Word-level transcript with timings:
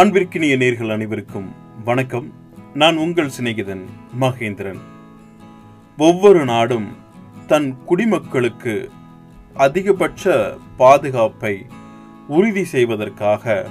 அன்பிற்கினிய 0.00 0.56
நேர்கள் 0.56 0.92
அனைவருக்கும் 0.92 1.52
வணக்கம். 1.84 2.32
நான் 2.74 2.96
உங்கள் 2.96 3.30
சிநேகிதன் 3.40 3.82
மகேந்திரன். 4.20 4.78
ஒவ்வொரு 5.98 6.44
நாடும் 6.44 6.96
தன் 7.46 7.78
குடிமக்களுக்கு 7.84 8.90
அதிகபட்ச 9.54 10.54
பாதுகாப்பை 10.76 11.66
உறுதி 12.28 12.64
செய்வதற்காக 12.64 13.66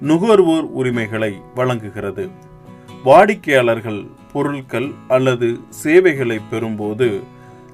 நுகர்வோர் 0.00 0.64
உரிமைகளை 0.64 1.34
வழங்குகிறது. 1.54 2.30
வாடிக்கையாளர்கள் 3.04 4.06
பொருட்கள் 4.32 4.92
அல்லது 5.08 5.58
சேவைகளை 5.70 6.40
பெறும்போது 6.50 7.22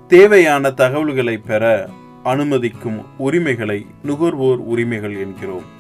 தேவையான 0.08 0.70
தகவல்களை 0.70 1.38
பெற 1.38 1.88
அனுமதிக்கும் 2.24 3.04
உரிமைகளை 3.16 3.86
நுகர்வோர் 4.02 4.58
உரிமைகள் 4.58 5.16
என்கிறோம். 5.16 5.78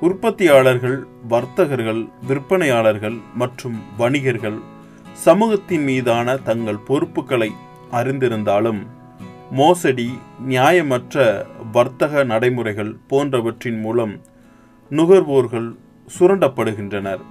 உற்பத்தியாளர்கள் 0.00 1.06
வர்த்தகர்கள் 1.28 2.08
விற்பனையாளர்கள் 2.28 3.18
மற்றும் 3.34 3.82
வணிகர்கள் 3.98 4.58
சமூகத்தின் 5.24 5.82
மீதான 5.82 6.36
தங்கள் 6.36 6.78
பொறுப்புகளை 6.78 7.50
அறிந்திருந்தாலும் 7.92 8.80
மோசடி 9.50 10.18
நியாயமற்ற 10.48 11.44
வர்த்தக 11.72 12.24
நடைமுறைகள் 12.24 12.96
போன்றவற்றின் 13.06 13.80
மூலம் 13.80 14.14
நுகர்வோர்கள் 14.90 15.68
சுரண்டப்படுகின்றனர். 16.18 17.22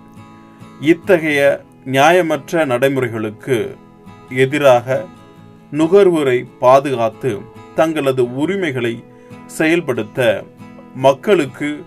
இத்தகைய 0.80 1.64
நியாயமற்ற 1.86 2.66
நடைமுறைகளுக்கு 2.66 3.58
எதிராக 4.30 5.06
நுகர்வோரை 5.72 6.46
பாதுகாத்து 6.60 7.32
தங்களது 7.76 8.36
உரிமைகளை 8.36 9.04
செயல்படுத்த 9.46 10.44
மக்களுக்கு 10.96 11.84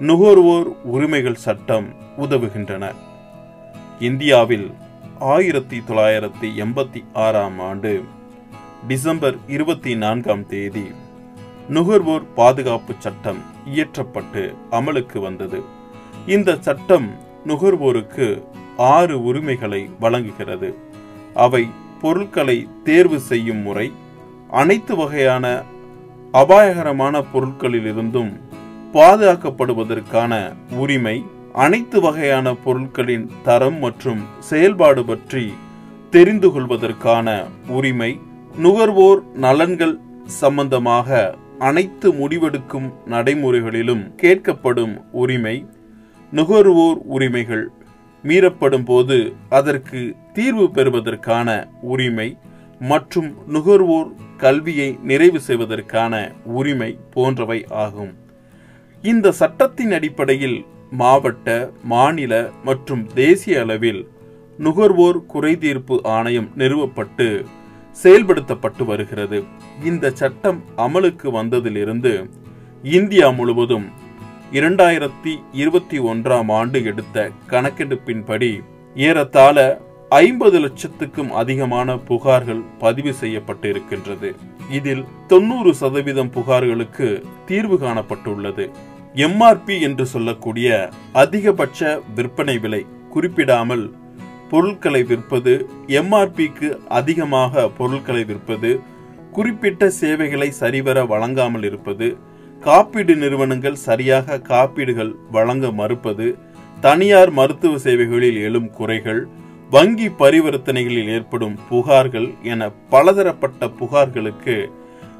நுகர்வோர் 0.00 0.82
உரிமைகள் 0.82 1.34
சட்டம் 1.34 1.94
உதவுகின்றன. 2.18 2.94
இந்தியாவில் 3.98 4.72
ஆயிரத்தி 5.18 5.78
தொள்ளாயிரத்தி 5.78 6.48
எண்பத்தி 6.56 7.04
ஆறாம் 7.12 7.58
ஆண்டு 7.58 8.02
டிசம்பர் 8.88 9.36
இருபத்தி 9.46 9.96
நான்காம் 9.96 10.46
தேதி 10.46 10.84
நுகர்வோர் 11.68 12.32
பாதுகாப்பு 12.32 12.94
சட்டம் 12.98 13.36
இயற்றப்பட்டு 13.74 14.54
அமலுக்கு 14.70 15.20
வந்தது. 15.20 15.62
இந்த 16.26 16.56
சட்டம் 16.60 17.10
நுகர்வோருக்கு 17.46 18.42
ஆறு 18.76 19.24
உரிமைகளை 19.24 19.90
வழங்குகிறது. 20.00 20.76
அவை 21.34 21.68
பொருட்களை 22.00 22.68
தேர்வு 22.84 23.20
செய்யும் 23.20 23.62
முறை 23.62 23.92
அனைத்து 24.50 24.96
வகையான 24.96 25.62
அபாயகரமான 26.32 27.24
பொருட்களிலிருந்தும் 27.34 28.32
பாதுகாக்கப்படுவதற்கான 28.92 30.32
உரிமை 30.76 31.16
அனைத்து 31.52 32.00
வகையான 32.00 32.54
பொருட்களின் 32.54 33.26
தரம் 33.42 33.78
மற்றும் 33.78 34.20
செயல்பாடு 34.38 35.04
பற்றி 35.04 35.44
தெரிந்து 36.10 36.48
கொள்வதற்கான 36.52 37.28
உரிமை 37.68 38.10
நுகர்வோர் 38.56 39.20
நலன்கள் 39.34 39.94
சம்பந்தமாக 40.24 41.36
அனைத்து 41.58 42.08
முடிவெடுக்கும் 42.12 42.88
நடைமுறைகளிலும் 43.06 44.04
கேட்கப்படும் 44.16 44.94
உரிமை 45.12 45.56
நுகர்வோர் 46.32 46.98
உரிமைகள் 47.06 47.66
மீறப்படும் 48.24 48.84
போது 48.84 49.18
அதற்கு 49.48 50.00
தீர்வு 50.32 50.66
பெறுவதற்கான 50.70 51.48
உரிமை 51.80 52.28
மற்றும் 52.80 53.30
நுகர்வோர் 53.46 54.10
கல்வியை 54.36 54.98
நிறைவு 55.02 55.40
செய்வதற்கான 55.40 56.14
உரிமை 56.44 56.98
போன்றவை 57.10 57.66
ஆகும். 57.68 58.12
இந்த 59.08 59.28
சட்டத்தின் 59.40 59.92
அடிப்படையில் 59.96 60.56
மாவட்ட 61.00 61.48
மாநில 61.92 62.32
மற்றும் 62.64 63.02
தேசிய 63.14 63.60
அளவில் 63.60 64.00
நுகர்வோர் 64.58 65.18
குறைதீர்ப்பு 65.32 65.96
ஆணையம் 66.16 66.48
நிறுவப்பட்டு 66.56 67.28
செயல்படுத்தப்பட்டு 68.02 68.84
வருகிறது. 68.90 69.38
இந்த 69.90 70.10
சட்டம் 70.20 70.60
அமலுக்கு 70.86 71.28
வந்ததிலிருந்து 71.38 72.12
இந்தியா 72.98 73.30
முழுவதும் 73.30 73.86
இரண்டாயிரத்தி 74.58 75.32
இருபத்தி 75.52 75.98
ஒன்றாம் 76.10 76.50
ஆண்டு 76.60 76.78
எடுத்த 76.90 77.30
கணக்கெடுப்பின்படி 77.50 78.52
ஏறத்தாழ 78.96 79.56
ஐம்பது 80.10 80.58
லட்சத்துக்கும் 80.60 81.28
அதிகமான 81.40 81.94
புகார்கள் 82.08 82.62
பதிவு 82.78 83.12
செய்யப்பட்டிருக்கின்றது. 83.20 84.30
இதில் 84.76 85.04
தொண்ணூறு 85.28 85.70
சதவீதம் 85.80 86.32
புகார்களுக்கு 86.36 87.08
தீர்வு 87.48 87.76
காணப்பட்டுள்ளது. 87.84 88.64
எம்ஆர்பி 89.14 89.80
என்று 89.80 90.06
சொல்லக்கூடிய 90.06 90.90
அதிகபட்ச 91.12 92.00
விற்பனை 92.14 92.58
விலை 92.58 92.86
குறிப்பிடாமல் 93.08 93.90
பொருட்களை 94.48 95.02
விற்பது 95.02 95.66
எம்ஆர்பிக்கு 95.86 96.78
அதிகமாக 96.88 97.68
பொருட்களை 97.68 98.24
விற்பது 98.24 98.80
குறிப்பிட்ட 99.32 99.90
சேவைகளை 99.90 100.50
சரிவர 100.50 101.04
வழங்காமல் 101.04 101.62
இருப்பது 101.62 102.16
காப்பீடு 102.60 103.16
நிறுவனங்கள் 103.16 103.74
சரியாக 103.74 104.38
காப்பீடுகள் 104.38 105.14
வழங்க 105.30 105.72
மறுப்பது 105.72 106.38
தனியார் 106.80 107.30
மருத்துவ 107.30 107.78
சேவைகளில் 107.78 108.36
எழும் 108.36 108.70
குறைகள் 108.70 109.26
வங்கி 109.70 110.08
பரிவர்த்தனைகளில் 110.08 111.08
ஏற்படும் 111.08 111.58
புகார்கள் 111.70 112.34
என 112.42 112.70
பலதரப்பட்ட 112.90 113.68
புகார்களுக்கு 113.80 114.70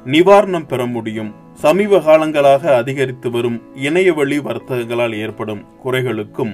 நிவாரணம் 0.05 0.65
பெற 0.65 0.85
முடியும். 0.85 1.40
சமீப 1.63 1.99
காலங்களாக 1.99 2.63
அதிகரித்து 2.75 3.31
வரும் 3.31 3.57
இணையவழி 3.75 4.37
வர்த்தகங்களால் 4.39 5.15
ஏற்படும் 5.17 5.65
குறைகளுக்கும் 5.83 6.53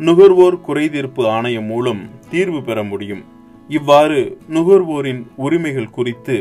நுகர்வோர் 0.00 0.56
குறைதீர்ப்பு 0.60 1.22
ஆணையம் 1.28 1.64
மூலம் 1.64 2.02
தீர்வு 2.30 2.60
பெற 2.62 2.78
முடியும். 2.82 3.22
இவ்வாறு 3.70 4.20
நுகர்வோரின் 4.48 5.22
உரிமைகள் 5.36 5.90
குறித்து 5.90 6.36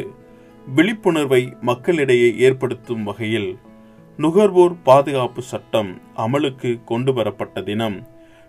விழிப்புணர்வை 0.68 1.42
மக்களிடையே 1.62 2.30
ஏற்படுத்தும் 2.38 3.04
வகையில் 3.04 3.50
நுகர்வோர் 4.20 4.76
பாதுகாப்பு 4.84 5.42
சட்டம் 5.42 5.92
அமலுக்கு 6.16 6.72
கொண்டு 6.84 7.14
வரப்பட்ட 7.14 7.62
தினம் 7.62 7.98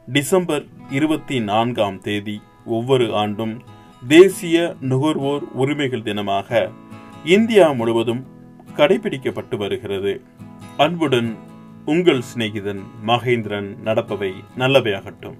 டிசம்பர் 0.09 0.65
இருபத்தி 0.91 1.37
நான்காம் 1.41 1.99
தேதி 2.01 2.37
ஒவ்வொரு 2.67 3.07
ஆண்டும் 3.15 3.55
தேசிய 4.03 4.59
நுகர்வோர் 4.81 5.45
உரிமைகள் 5.55 6.03
தினமாக 6.03 6.71
இந்தியா 7.25 7.67
முழுவதும் 7.73 8.23
கடைபிடிக்கப்பட்டு 8.77 9.57
வருகிறது. 9.57 10.21
அன்புடன் 10.77 11.37
உங்கள் 11.85 12.23
சிநேகிதன் 12.35 12.83
மகேந்திரன் 13.07 13.77
நடப்பவை 13.85 14.33
நல்லவையாகட்டும். 14.59 15.37